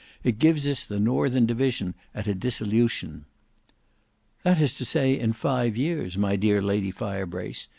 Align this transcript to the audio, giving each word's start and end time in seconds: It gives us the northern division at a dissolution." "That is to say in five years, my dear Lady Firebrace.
It 0.23 0.39
gives 0.39 0.67
us 0.67 0.83
the 0.83 0.99
northern 0.99 1.45
division 1.45 1.93
at 2.15 2.25
a 2.25 2.33
dissolution." 2.33 3.25
"That 4.41 4.59
is 4.59 4.73
to 4.79 4.83
say 4.83 5.19
in 5.19 5.33
five 5.33 5.77
years, 5.77 6.17
my 6.17 6.35
dear 6.37 6.59
Lady 6.59 6.89
Firebrace. 6.91 7.67